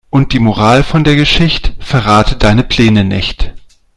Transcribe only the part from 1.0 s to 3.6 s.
der Geschicht': Verrate deine Pläne nicht.